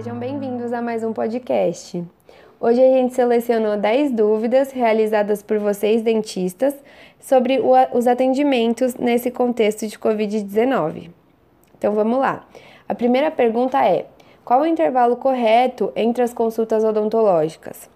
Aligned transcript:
Sejam 0.00 0.18
bem-vindos 0.18 0.72
a 0.72 0.80
mais 0.80 1.04
um 1.04 1.12
podcast. 1.12 2.02
Hoje 2.58 2.82
a 2.82 2.88
gente 2.88 3.12
selecionou 3.12 3.76
10 3.76 4.12
dúvidas 4.12 4.72
realizadas 4.72 5.42
por 5.42 5.58
vocês, 5.58 6.00
dentistas, 6.00 6.74
sobre 7.20 7.60
os 7.92 8.06
atendimentos 8.06 8.94
nesse 8.94 9.30
contexto 9.30 9.86
de 9.86 9.98
Covid-19. 9.98 11.10
Então 11.76 11.92
vamos 11.92 12.18
lá. 12.18 12.48
A 12.88 12.94
primeira 12.94 13.30
pergunta 13.30 13.84
é: 13.84 14.06
qual 14.42 14.62
o 14.62 14.66
intervalo 14.66 15.16
correto 15.16 15.92
entre 15.94 16.22
as 16.22 16.32
consultas 16.32 16.82
odontológicas? 16.82 17.90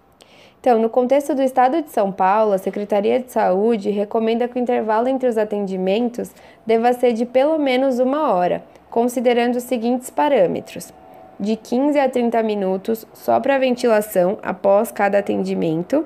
Então, 0.61 0.77
no 0.77 0.91
contexto 0.91 1.33
do 1.33 1.41
estado 1.41 1.81
de 1.81 1.89
São 1.89 2.11
Paulo, 2.11 2.53
a 2.53 2.59
Secretaria 2.59 3.19
de 3.19 3.31
Saúde 3.31 3.89
recomenda 3.89 4.47
que 4.47 4.59
o 4.59 4.61
intervalo 4.61 5.07
entre 5.07 5.27
os 5.27 5.39
atendimentos 5.39 6.31
deva 6.67 6.93
ser 6.93 7.13
de 7.13 7.25
pelo 7.25 7.57
menos 7.57 7.97
uma 7.97 8.31
hora, 8.31 8.63
considerando 8.91 9.55
os 9.55 9.63
seguintes 9.63 10.11
parâmetros: 10.11 10.93
de 11.39 11.55
15 11.55 11.99
a 11.99 12.09
30 12.09 12.41
minutos 12.43 13.05
só 13.13 13.39
para 13.39 13.57
ventilação 13.57 14.37
após 14.41 14.91
cada 14.91 15.19
atendimento. 15.19 16.05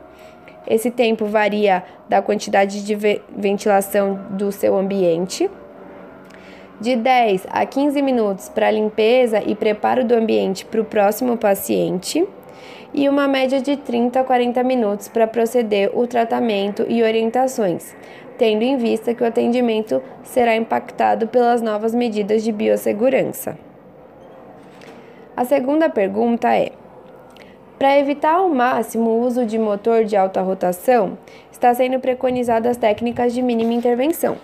Esse 0.67 0.91
tempo 0.91 1.25
varia 1.25 1.83
da 2.07 2.21
quantidade 2.21 2.83
de 2.83 2.95
ventilação 3.35 4.19
do 4.31 4.51
seu 4.51 4.77
ambiente. 4.77 5.49
De 6.79 6.95
10 6.95 7.47
a 7.49 7.65
15 7.65 8.01
minutos 8.01 8.49
para 8.49 8.71
limpeza 8.71 9.43
e 9.45 9.53
preparo 9.53 10.05
do 10.05 10.15
ambiente 10.15 10.65
para 10.65 10.79
o 10.79 10.85
próximo 10.85 11.37
paciente 11.37 12.25
e 12.93 13.07
uma 13.07 13.27
média 13.27 13.61
de 13.61 13.77
30 13.77 14.19
a 14.19 14.23
40 14.23 14.63
minutos 14.63 15.07
para 15.07 15.27
proceder 15.27 15.91
o 15.93 16.07
tratamento 16.07 16.85
e 16.87 17.03
orientações, 17.03 17.95
tendo 18.37 18.63
em 18.63 18.77
vista 18.77 19.13
que 19.13 19.23
o 19.23 19.27
atendimento 19.27 20.01
será 20.23 20.55
impactado 20.55 21.27
pelas 21.27 21.61
novas 21.61 21.93
medidas 21.93 22.43
de 22.43 22.51
biossegurança. 22.51 23.68
A 25.39 25.45
segunda 25.45 25.87
pergunta 25.87 26.53
é: 26.53 26.73
para 27.77 27.97
evitar 27.97 28.33
ao 28.33 28.49
máximo 28.49 29.09
o 29.09 29.21
uso 29.21 29.45
de 29.45 29.57
motor 29.57 30.03
de 30.03 30.17
alta 30.17 30.41
rotação, 30.41 31.17
está 31.49 31.73
sendo 31.73 31.97
preconizadas 31.97 32.75
técnicas 32.75 33.33
de 33.33 33.41
mínima 33.41 33.71
intervenção, 33.71 34.37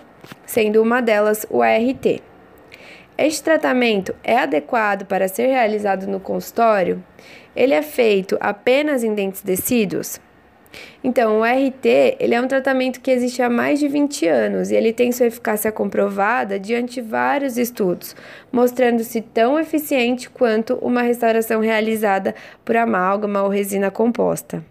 sendo 0.46 0.82
uma 0.82 1.02
delas 1.02 1.46
o 1.50 1.60
ART. 1.60 2.22
Este 3.18 3.44
tratamento 3.44 4.14
é 4.24 4.38
adequado 4.38 5.04
para 5.04 5.28
ser 5.28 5.48
realizado 5.48 6.06
no 6.06 6.18
consultório? 6.18 7.04
Ele 7.54 7.74
é 7.74 7.82
feito 7.82 8.38
apenas 8.40 9.04
em 9.04 9.12
dentes 9.12 9.42
descidos? 9.42 10.18
Então, 11.02 11.40
o 11.40 11.44
RT 11.44 12.16
ele 12.18 12.34
é 12.34 12.40
um 12.40 12.48
tratamento 12.48 13.00
que 13.00 13.10
existe 13.10 13.42
há 13.42 13.48
mais 13.48 13.78
de 13.78 13.88
20 13.88 14.26
anos 14.26 14.70
e 14.70 14.74
ele 14.74 14.92
tem 14.92 15.12
sua 15.12 15.26
eficácia 15.26 15.70
comprovada 15.70 16.58
diante 16.58 16.94
de 16.94 17.00
vários 17.00 17.56
estudos, 17.56 18.16
mostrando-se 18.50 19.20
tão 19.20 19.58
eficiente 19.58 20.28
quanto 20.28 20.74
uma 20.76 21.02
restauração 21.02 21.60
realizada 21.60 22.34
por 22.64 22.76
amálgama 22.76 23.42
ou 23.42 23.48
resina 23.48 23.90
composta. 23.90 24.64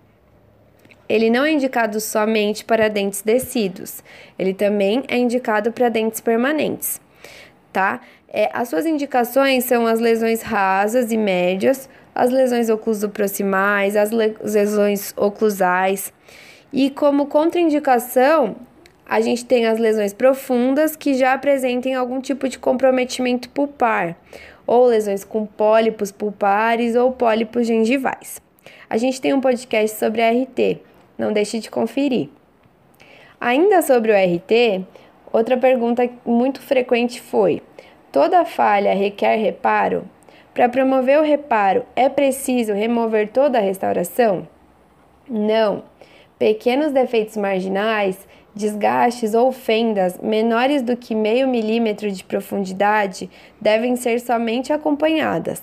Ele 1.07 1.29
não 1.29 1.45
é 1.45 1.51
indicado 1.51 1.99
somente 1.99 2.65
para 2.65 2.89
dentes 2.89 3.21
descidos, 3.21 4.03
ele 4.39 4.53
também 4.53 5.03
é 5.07 5.17
indicado 5.17 5.71
para 5.71 5.87
dentes 5.87 6.19
permanentes, 6.19 6.99
tá? 7.71 8.01
É, 8.27 8.49
as 8.51 8.67
suas 8.67 8.85
indicações 8.85 9.63
são 9.63 9.85
as 9.85 9.99
lesões 9.99 10.41
rasas 10.41 11.11
e 11.11 11.17
médias, 11.17 11.87
as 12.15 12.31
lesões 12.31 12.69
oclusoproximais, 12.69 13.97
as 13.97 14.09
lesões 14.09 15.13
oclusais. 15.17 16.13
E 16.71 16.89
como 16.89 17.25
contraindicação, 17.25 18.55
a 19.05 19.19
gente 19.19 19.45
tem 19.45 19.67
as 19.67 19.77
lesões 19.77 20.13
profundas 20.13 20.95
que 20.95 21.13
já 21.13 21.33
apresentem 21.33 21.93
algum 21.93 22.21
tipo 22.21 22.47
de 22.47 22.57
comprometimento 22.57 23.49
pulpar, 23.49 24.15
ou 24.65 24.85
lesões 24.85 25.25
com 25.25 25.45
pólipos 25.45 26.11
pulpares 26.11 26.95
ou 26.95 27.11
pólipos 27.11 27.67
gengivais. 27.67 28.41
A 28.89 28.97
gente 28.97 29.19
tem 29.19 29.33
um 29.33 29.41
podcast 29.41 29.97
sobre 29.97 30.21
RT, 30.21 30.79
não 31.17 31.33
deixe 31.33 31.59
de 31.59 31.69
conferir. 31.69 32.29
Ainda 33.39 33.81
sobre 33.81 34.11
o 34.11 34.15
RT, 34.15 34.85
outra 35.31 35.57
pergunta 35.57 36.09
muito 36.25 36.61
frequente 36.61 37.21
foi: 37.21 37.61
toda 38.11 38.45
falha 38.45 38.95
requer 38.95 39.35
reparo? 39.35 40.09
Para 40.55 40.69
promover 40.69 41.19
o 41.19 41.21
reparo, 41.21 41.85
é 41.97 42.07
preciso 42.07 42.71
remover 42.71 43.27
toda 43.27 43.57
a 43.57 43.61
restauração? 43.61 44.47
Não. 45.29 45.83
Pequenos 46.39 46.93
defeitos 46.93 47.35
marginais, 47.35 48.25
desgastes 48.55 49.33
ou 49.33 49.51
fendas 49.51 50.17
menores 50.17 50.81
do 50.81 50.95
que 50.95 51.13
meio 51.13 51.45
milímetro 51.45 52.09
de 52.09 52.23
profundidade 52.23 53.29
devem 53.59 53.97
ser 53.97 54.21
somente 54.21 54.71
acompanhadas. 54.71 55.61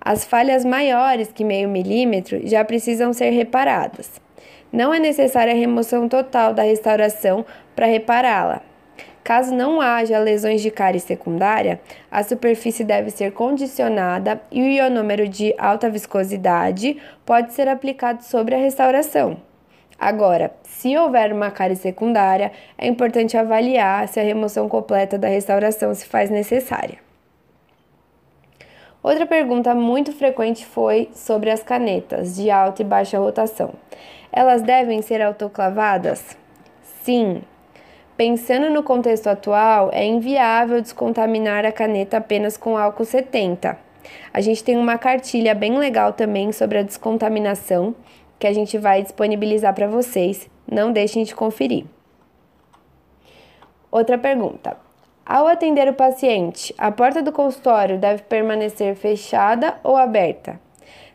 As 0.00 0.24
falhas 0.24 0.64
maiores 0.64 1.30
que 1.30 1.44
meio 1.44 1.68
milímetro 1.68 2.40
já 2.44 2.64
precisam 2.64 3.12
ser 3.12 3.30
reparadas. 3.30 4.20
Não 4.72 4.92
é 4.92 4.98
necessária 4.98 5.52
a 5.52 5.56
remoção 5.56 6.08
total 6.08 6.52
da 6.52 6.64
restauração 6.64 7.46
para 7.76 7.86
repará-la. 7.86 8.73
Caso 9.24 9.54
não 9.54 9.80
haja 9.80 10.18
lesões 10.18 10.60
de 10.60 10.70
cárie 10.70 11.00
secundária, 11.00 11.80
a 12.10 12.22
superfície 12.22 12.84
deve 12.84 13.08
ser 13.08 13.32
condicionada 13.32 14.38
e 14.52 14.60
o 14.60 14.66
ionômero 14.66 15.26
de 15.26 15.54
alta 15.56 15.88
viscosidade 15.88 16.98
pode 17.24 17.54
ser 17.54 17.66
aplicado 17.66 18.22
sobre 18.22 18.54
a 18.54 18.58
restauração. 18.58 19.38
Agora, 19.98 20.52
se 20.62 20.94
houver 20.98 21.32
uma 21.32 21.50
cárie 21.50 21.74
secundária, 21.74 22.52
é 22.76 22.86
importante 22.86 23.34
avaliar 23.34 24.06
se 24.08 24.20
a 24.20 24.22
remoção 24.22 24.68
completa 24.68 25.16
da 25.16 25.28
restauração 25.28 25.94
se 25.94 26.04
faz 26.04 26.28
necessária. 26.28 26.98
Outra 29.02 29.24
pergunta 29.24 29.74
muito 29.74 30.12
frequente 30.12 30.66
foi 30.66 31.08
sobre 31.14 31.50
as 31.50 31.62
canetas 31.62 32.36
de 32.36 32.50
alta 32.50 32.82
e 32.82 32.84
baixa 32.84 33.18
rotação. 33.18 33.72
Elas 34.30 34.60
devem 34.60 35.00
ser 35.00 35.22
autoclavadas? 35.22 36.36
Sim, 37.02 37.42
Pensando 38.16 38.70
no 38.70 38.84
contexto 38.84 39.26
atual, 39.26 39.90
é 39.92 40.06
inviável 40.06 40.80
descontaminar 40.80 41.64
a 41.64 41.72
caneta 41.72 42.18
apenas 42.18 42.56
com 42.56 42.78
álcool 42.78 43.04
70. 43.04 43.76
A 44.32 44.40
gente 44.40 44.62
tem 44.62 44.76
uma 44.76 44.96
cartilha 44.96 45.52
bem 45.52 45.76
legal 45.76 46.12
também 46.12 46.52
sobre 46.52 46.78
a 46.78 46.82
descontaminação 46.82 47.92
que 48.38 48.46
a 48.46 48.52
gente 48.52 48.78
vai 48.78 49.02
disponibilizar 49.02 49.74
para 49.74 49.88
vocês. 49.88 50.48
Não 50.70 50.92
deixem 50.92 51.24
de 51.24 51.34
conferir. 51.34 51.86
Outra 53.90 54.16
pergunta. 54.16 54.76
Ao 55.26 55.48
atender 55.48 55.88
o 55.88 55.94
paciente, 55.94 56.72
a 56.78 56.92
porta 56.92 57.20
do 57.20 57.32
consultório 57.32 57.98
deve 57.98 58.22
permanecer 58.22 58.94
fechada 58.94 59.80
ou 59.82 59.96
aberta? 59.96 60.60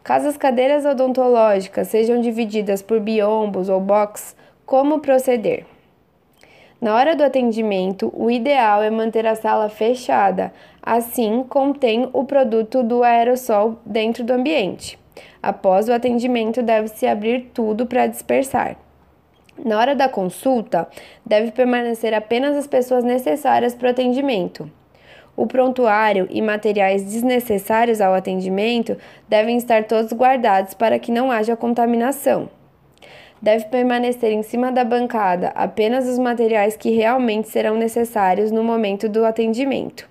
Caso 0.03 0.27
as 0.27 0.35
cadeiras 0.35 0.83
odontológicas 0.83 1.87
sejam 1.87 2.19
divididas 2.19 2.81
por 2.81 2.99
biombos 2.99 3.69
ou 3.69 3.79
box, 3.79 4.35
como 4.65 4.99
proceder? 4.99 5.65
Na 6.81 6.95
hora 6.95 7.13
do 7.13 7.25
atendimento, 7.25 8.09
o 8.15 8.31
ideal 8.31 8.81
é 8.81 8.89
manter 8.89 9.27
a 9.27 9.35
sala 9.35 9.67
fechada, 9.67 10.53
assim 10.81 11.43
contém 11.43 12.09
o 12.13 12.23
produto 12.23 12.81
do 12.81 13.03
aerossol 13.03 13.81
dentro 13.85 14.23
do 14.23 14.31
ambiente. 14.31 14.97
Após 15.43 15.89
o 15.89 15.93
atendimento, 15.93 16.63
deve-se 16.63 17.05
abrir 17.05 17.51
tudo 17.53 17.85
para 17.85 18.07
dispersar. 18.07 18.77
Na 19.65 19.77
hora 19.77 19.93
da 19.93 20.07
consulta, 20.07 20.87
deve 21.25 21.51
permanecer 21.51 22.13
apenas 22.13 22.55
as 22.55 22.65
pessoas 22.65 23.03
necessárias 23.03 23.75
para 23.75 23.87
o 23.87 23.91
atendimento. 23.91 24.71
O 25.35 25.45
prontuário 25.45 26.27
e 26.29 26.41
materiais 26.41 27.03
desnecessários 27.03 27.99
ao 27.99 28.13
atendimento 28.13 28.95
devem 29.27 29.57
estar 29.57 29.83
todos 29.83 30.13
guardados 30.13 30.73
para 30.73 30.97
que 30.97 31.11
não 31.11 31.29
haja 31.29 31.57
contaminação 31.57 32.49
deve 33.41 33.65
permanecer 33.65 34.31
em 34.31 34.43
cima 34.43 34.71
da 34.71 34.83
bancada 34.83 35.51
apenas 35.55 36.07
os 36.07 36.19
materiais 36.19 36.75
que 36.75 36.91
realmente 36.91 37.49
serão 37.49 37.75
necessários 37.75 38.51
no 38.51 38.63
momento 38.63 39.07
do 39.07 39.25
atendimento. 39.25 40.09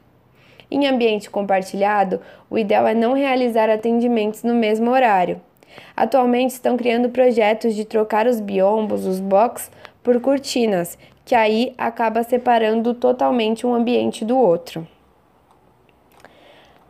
Em 0.70 0.86
ambiente 0.86 1.30
compartilhado, 1.30 2.20
o 2.50 2.58
ideal 2.58 2.86
é 2.86 2.94
não 2.94 3.14
realizar 3.14 3.70
atendimentos 3.70 4.42
no 4.42 4.54
mesmo 4.54 4.90
horário. 4.90 5.40
Atualmente 5.96 6.50
estão 6.50 6.76
criando 6.76 7.10
projetos 7.10 7.74
de 7.74 7.84
trocar 7.84 8.26
os 8.26 8.40
biombos, 8.40 9.06
os 9.06 9.20
box, 9.20 9.70
por 10.02 10.20
cortinas, 10.20 10.98
que 11.24 11.34
aí 11.34 11.74
acaba 11.76 12.22
separando 12.22 12.94
totalmente 12.94 13.66
um 13.66 13.74
ambiente 13.74 14.24
do 14.24 14.38
outro. 14.38 14.86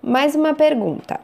Mais 0.00 0.34
uma 0.34 0.54
pergunta. 0.54 1.20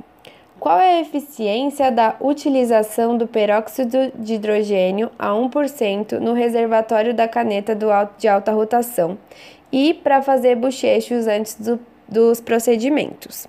Qual 0.59 0.79
é 0.79 0.99
a 0.99 1.01
eficiência 1.01 1.91
da 1.91 2.17
utilização 2.21 3.19
do 3.19 3.27
peróxido 3.27 4.12
de 4.15 4.35
hidrogênio 4.35 5.11
a 5.19 5.31
1% 5.31 6.19
no 6.19 6.33
reservatório 6.33 7.12
da 7.12 7.29
caneta 7.29 7.77
de 8.17 8.29
alta 8.29 8.53
rotação 8.53 9.19
e 9.71 9.93
para 9.93 10.23
fazer 10.23 10.56
bochechos 10.56 11.27
antes 11.27 11.56
do, 11.56 11.79
dos 12.09 12.41
procedimentos? 12.41 13.47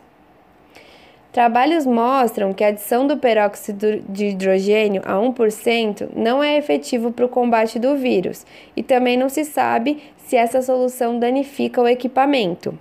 Trabalhos 1.31 1.86
mostram 1.86 2.54
que 2.54 2.63
a 2.63 2.69
adição 2.69 3.06
do 3.06 3.18
peróxido 3.18 4.02
de 4.07 4.28
hidrogênio 4.28 5.02
a 5.06 5.16
1% 5.16 6.10
não 6.16 6.42
é 6.42 6.57
efetivo 6.57 7.12
para 7.12 7.25
o 7.25 7.30
combate 7.30 7.78
do 7.78 7.96
vírus 7.96 8.46
e 8.75 8.81
também 8.81 9.18
não 9.18 9.30
se 9.30 9.46
sabe 9.46 10.02
se 10.25 10.36
essa 10.36 10.62
solução 10.62 11.19
danifica 11.19 11.81
o 11.81 11.88
equipamento. 11.88 12.78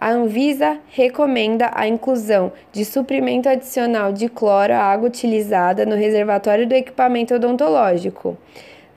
A 0.00 0.10
Anvisa 0.10 0.78
recomenda 0.90 1.70
a 1.72 1.86
inclusão 1.86 2.52
de 2.72 2.84
suprimento 2.84 3.48
adicional 3.48 4.12
de 4.12 4.28
cloro 4.28 4.72
à 4.72 4.78
água 4.78 5.08
utilizada 5.08 5.86
no 5.86 5.94
reservatório 5.94 6.66
do 6.66 6.74
equipamento 6.74 7.34
odontológico. 7.34 8.36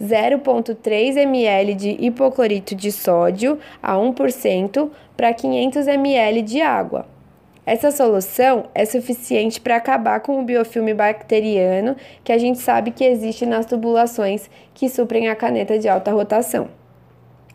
0,3 0.02 1.18
ml 1.18 1.74
de 1.76 1.98
hipoclorito 2.00 2.76
de 2.76 2.92
sódio 2.92 3.58
a 3.82 3.96
1% 3.96 4.90
para 5.16 5.34
500 5.34 5.88
ml 5.88 6.42
de 6.42 6.62
água. 6.62 7.06
Essa 7.66 7.92
solução 7.92 8.66
é 8.74 8.86
suficiente 8.86 9.60
para 9.60 9.76
acabar 9.76 10.22
com 10.22 10.40
o 10.40 10.44
biofilme 10.44 10.94
bacteriano 10.94 11.98
que 12.24 12.32
a 12.32 12.38
gente 12.38 12.60
sabe 12.60 12.92
que 12.92 13.04
existe 13.04 13.46
nas 13.46 13.66
tubulações 13.66 14.50
que 14.74 14.88
suprem 14.88 15.28
a 15.28 15.36
caneta 15.36 15.78
de 15.78 15.90
alta 15.90 16.12
rotação. 16.12 16.70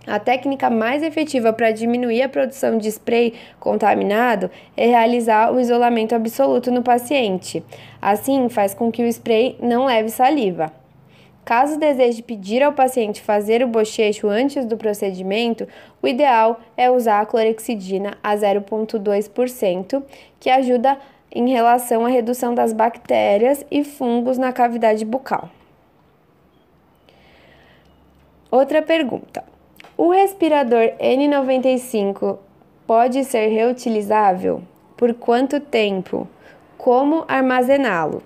A 0.07 0.19
técnica 0.19 0.69
mais 0.69 1.03
efetiva 1.03 1.53
para 1.53 1.71
diminuir 1.71 2.23
a 2.23 2.29
produção 2.29 2.77
de 2.77 2.89
spray 2.89 3.35
contaminado 3.61 4.51
é 4.77 4.87
realizar 4.87 5.53
o 5.53 5.61
isolamento 5.61 6.15
absoluto 6.15 6.73
no 6.73 6.83
paciente. 6.83 7.63
Assim, 8.01 8.49
faz 8.49 8.75
com 8.75 8.91
que 8.91 9.05
o 9.05 9.07
spray 9.07 9.57
não 9.63 9.85
leve 9.85 10.09
saliva. 10.09 10.73
Caso 11.45 11.79
deseje 11.79 12.23
pedir 12.23 12.63
ao 12.63 12.73
paciente 12.73 13.21
fazer 13.21 13.63
o 13.65 13.69
bochecho 13.69 14.29
antes 14.29 14.65
do 14.65 14.77
procedimento, 14.77 15.67
o 16.01 16.09
ideal 16.09 16.61
é 16.77 16.91
usar 16.91 17.21
a 17.21 17.27
clorexidina 17.27 18.17
a 18.23 18.37
0,2%, 18.37 20.03
que 20.39 20.51
ajuda 20.51 20.99
em 21.31 21.49
relação 21.49 22.05
à 22.05 22.09
redução 22.09 22.55
das 22.55 22.73
bactérias 22.73 23.65
e 23.71 23.83
fungos 23.83 24.39
na 24.39 24.53
cavidade 24.53 25.05
bucal. 25.05 25.49
Outra 28.51 28.83
pergunta: 28.83 29.52
O 29.95 30.11
respirador 30.11 30.93
N95 30.99 32.39
pode 32.87 33.25
ser 33.25 33.49
reutilizável? 33.49 34.63
Por 34.97 35.13
quanto 35.13 35.61
tempo? 35.61 36.27
Como 36.79 37.27
armazená-lo? 37.29 38.23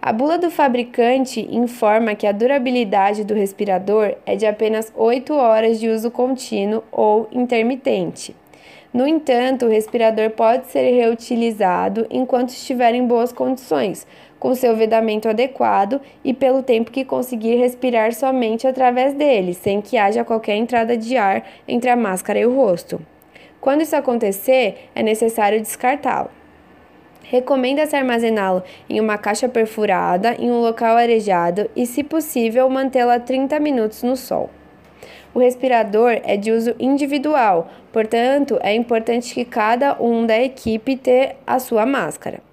A 0.00 0.12
bula 0.12 0.36
do 0.36 0.50
fabricante 0.50 1.48
informa 1.50 2.14
que 2.14 2.26
a 2.26 2.32
durabilidade 2.32 3.24
do 3.24 3.32
respirador 3.32 4.14
é 4.26 4.36
de 4.36 4.44
apenas 4.44 4.92
8 4.94 5.32
horas 5.34 5.80
de 5.80 5.88
uso 5.88 6.10
contínuo 6.10 6.84
ou 6.92 7.26
intermitente. 7.32 8.36
No 8.92 9.06
entanto, 9.06 9.64
o 9.64 9.70
respirador 9.70 10.30
pode 10.30 10.66
ser 10.66 10.90
reutilizado 10.90 12.06
enquanto 12.10 12.50
estiver 12.50 12.94
em 12.94 13.06
boas 13.06 13.32
condições, 13.32 14.06
com 14.38 14.54
seu 14.54 14.76
vedamento 14.76 15.28
adequado 15.28 16.00
e 16.24 16.34
pelo 16.34 16.62
tempo 16.62 16.90
que 16.90 17.04
conseguir 17.04 17.56
respirar 17.56 18.14
somente 18.14 18.66
através 18.66 19.14
dele, 19.14 19.54
sem 19.54 19.80
que 19.80 19.96
haja 19.96 20.24
qualquer 20.24 20.56
entrada 20.56 20.96
de 20.96 21.16
ar 21.16 21.44
entre 21.66 21.90
a 21.90 21.96
máscara 21.96 22.38
e 22.38 22.46
o 22.46 22.54
rosto. 22.54 23.00
Quando 23.60 23.82
isso 23.82 23.96
acontecer, 23.96 24.88
é 24.94 25.02
necessário 25.02 25.60
descartá-lo. 25.60 26.30
Recomenda-se 27.24 27.96
armazená-lo 27.96 28.62
em 28.88 29.00
uma 29.00 29.18
caixa 29.18 29.48
perfurada, 29.48 30.36
em 30.38 30.50
um 30.50 30.60
local 30.60 30.96
arejado 30.96 31.68
e, 31.74 31.84
se 31.84 32.04
possível, 32.04 32.70
mantê-la 32.70 33.18
30 33.18 33.58
minutos 33.58 34.04
no 34.04 34.16
sol. 34.16 34.48
O 35.34 35.40
respirador 35.40 36.20
é 36.22 36.36
de 36.36 36.52
uso 36.52 36.76
individual, 36.78 37.68
portanto, 37.92 38.58
é 38.62 38.74
importante 38.74 39.34
que 39.34 39.44
cada 39.44 40.00
um 40.00 40.24
da 40.24 40.40
equipe 40.40 40.96
tenha 40.96 41.34
a 41.44 41.58
sua 41.58 41.84
máscara. 41.84 42.45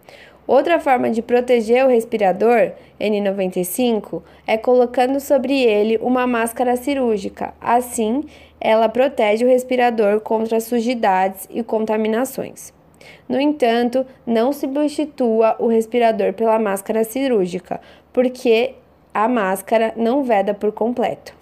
Outra 0.53 0.79
forma 0.79 1.09
de 1.09 1.23
proteger 1.23 1.83
o 1.83 1.89
respirador 1.89 2.73
N95 3.01 4.21
é 4.45 4.55
colocando 4.55 5.19
sobre 5.19 5.59
ele 5.59 5.97
uma 6.00 6.27
máscara 6.27 6.75
cirúrgica. 6.75 7.55
Assim, 7.59 8.23
ela 8.61 8.88
protege 8.88 9.44
o 9.44 9.47
respirador 9.47 10.19
contra 10.19 10.59
sujidades 10.59 11.50
e 11.50 11.63
contaminações. 11.63 12.71
No 13.27 13.41
entanto, 13.41 14.05
não 14.27 14.53
substitua 14.53 15.55
o 15.57 15.65
respirador 15.65 16.33
pela 16.33 16.59
máscara 16.59 17.03
cirúrgica, 17.03 17.81
porque 18.13 18.75
a 19.11 19.27
máscara 19.27 19.91
não 19.97 20.23
veda 20.23 20.53
por 20.53 20.71
completo. 20.71 21.33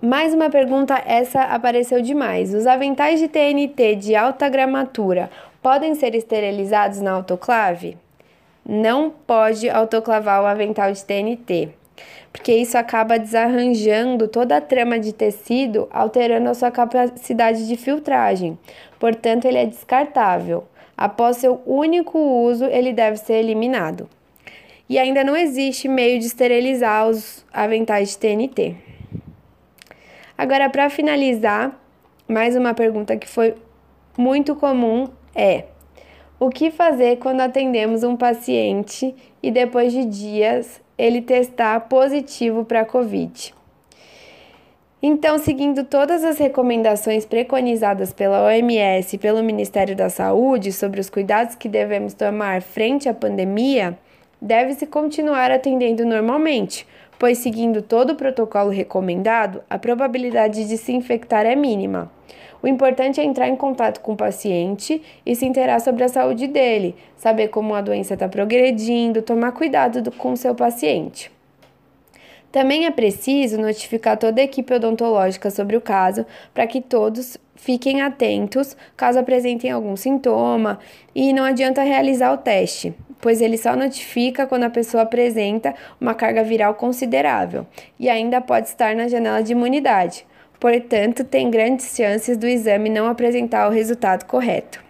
Mais 0.00 0.32
uma 0.32 0.48
pergunta, 0.48 1.00
essa 1.06 1.42
apareceu 1.42 2.00
demais. 2.00 2.54
Os 2.54 2.68
aventais 2.68 3.18
de 3.18 3.26
TNT 3.26 3.96
de 3.96 4.14
alta 4.14 4.48
gramatura 4.48 5.28
podem 5.68 5.94
ser 5.94 6.14
esterilizados 6.14 7.02
na 7.02 7.10
autoclave? 7.12 7.98
Não 8.64 9.10
pode 9.10 9.68
autoclavar 9.68 10.42
o 10.42 10.46
avental 10.46 10.90
de 10.90 11.04
TNT 11.04 11.68
porque 12.32 12.54
isso 12.54 12.78
acaba 12.78 13.18
desarranjando 13.18 14.28
toda 14.28 14.56
a 14.56 14.60
trama 14.62 14.98
de 14.98 15.12
tecido, 15.12 15.86
alterando 15.90 16.48
a 16.48 16.54
sua 16.54 16.70
capacidade 16.70 17.66
de 17.66 17.76
filtragem. 17.76 18.58
Portanto, 18.98 19.44
ele 19.44 19.58
é 19.58 19.66
descartável. 19.66 20.64
Após 20.96 21.36
seu 21.38 21.60
único 21.66 22.18
uso, 22.18 22.64
ele 22.64 22.92
deve 22.92 23.18
ser 23.18 23.34
eliminado. 23.34 24.08
E 24.88 24.98
ainda 24.98 25.22
não 25.22 25.36
existe 25.36 25.86
meio 25.88 26.18
de 26.18 26.26
esterilizar 26.26 27.08
os 27.08 27.44
aventais 27.52 28.10
de 28.10 28.18
TNT. 28.18 28.74
Agora, 30.36 30.70
para 30.70 30.88
finalizar, 30.88 31.78
mais 32.26 32.56
uma 32.56 32.72
pergunta 32.72 33.16
que 33.16 33.28
foi 33.28 33.54
muito 34.16 34.54
comum 34.54 35.08
é: 35.38 35.64
o 36.40 36.50
que 36.50 36.70
fazer 36.70 37.16
quando 37.16 37.40
atendemos 37.40 38.02
um 38.02 38.16
paciente 38.16 39.14
e 39.42 39.50
depois 39.50 39.92
de 39.92 40.04
dias 40.04 40.80
ele 40.98 41.22
testar 41.22 41.80
positivo 41.88 42.64
para 42.64 42.84
Covid. 42.84 43.54
Então, 45.00 45.38
seguindo 45.38 45.84
todas 45.84 46.24
as 46.24 46.38
recomendações 46.38 47.24
preconizadas 47.24 48.12
pela 48.12 48.44
OMS 48.44 49.14
e 49.14 49.18
pelo 49.18 49.44
Ministério 49.44 49.94
da 49.94 50.10
Saúde 50.10 50.72
sobre 50.72 51.00
os 51.00 51.08
cuidados 51.08 51.54
que 51.54 51.68
devemos 51.68 52.14
tomar 52.14 52.60
frente 52.62 53.08
à 53.08 53.14
pandemia, 53.14 53.96
deve-se 54.42 54.88
continuar 54.88 55.52
atendendo 55.52 56.04
normalmente, 56.04 56.84
pois, 57.16 57.38
seguindo 57.38 57.80
todo 57.80 58.10
o 58.10 58.16
protocolo 58.16 58.70
recomendado, 58.70 59.62
a 59.70 59.78
probabilidade 59.78 60.66
de 60.66 60.76
se 60.76 60.92
infectar 60.92 61.46
é 61.46 61.54
mínima. 61.54 62.10
O 62.62 62.66
importante 62.66 63.20
é 63.20 63.24
entrar 63.24 63.48
em 63.48 63.56
contato 63.56 64.00
com 64.00 64.12
o 64.12 64.16
paciente 64.16 65.00
e 65.24 65.34
se 65.36 65.46
interar 65.46 65.80
sobre 65.80 66.04
a 66.04 66.08
saúde 66.08 66.46
dele, 66.46 66.96
saber 67.16 67.48
como 67.48 67.74
a 67.74 67.80
doença 67.80 68.14
está 68.14 68.28
progredindo, 68.28 69.22
tomar 69.22 69.52
cuidado 69.52 70.02
do, 70.02 70.10
com 70.10 70.32
o 70.32 70.36
seu 70.36 70.54
paciente. 70.54 71.30
Também 72.50 72.86
é 72.86 72.90
preciso 72.90 73.60
notificar 73.60 74.16
toda 74.16 74.40
a 74.40 74.44
equipe 74.44 74.72
odontológica 74.72 75.50
sobre 75.50 75.76
o 75.76 75.80
caso 75.80 76.24
para 76.54 76.66
que 76.66 76.80
todos 76.80 77.36
fiquem 77.54 78.00
atentos 78.00 78.76
caso 78.96 79.18
apresentem 79.18 79.70
algum 79.70 79.96
sintoma 79.96 80.78
e 81.14 81.32
não 81.32 81.44
adianta 81.44 81.82
realizar 81.82 82.32
o 82.32 82.38
teste, 82.38 82.94
pois 83.20 83.42
ele 83.42 83.58
só 83.58 83.76
notifica 83.76 84.46
quando 84.46 84.64
a 84.64 84.70
pessoa 84.70 85.02
apresenta 85.02 85.74
uma 86.00 86.14
carga 86.14 86.42
viral 86.42 86.74
considerável 86.74 87.66
e 87.98 88.08
ainda 88.08 88.40
pode 88.40 88.68
estar 88.68 88.94
na 88.96 89.08
janela 89.08 89.42
de 89.42 89.52
imunidade. 89.52 90.24
Portanto, 90.60 91.24
tem 91.24 91.50
grandes 91.50 91.94
chances 91.94 92.36
do 92.36 92.46
exame 92.46 92.90
não 92.90 93.06
apresentar 93.06 93.68
o 93.68 93.72
resultado 93.72 94.24
correto. 94.24 94.82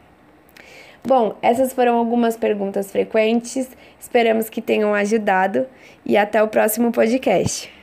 Bom, 1.07 1.37
essas 1.41 1.73
foram 1.73 1.97
algumas 1.97 2.37
perguntas 2.37 2.91
frequentes. 2.91 3.69
Esperamos 4.01 4.49
que 4.49 4.61
tenham 4.61 4.95
ajudado 4.95 5.67
e 6.05 6.17
até 6.17 6.43
o 6.43 6.49
próximo 6.49 6.91
podcast. 6.91 7.78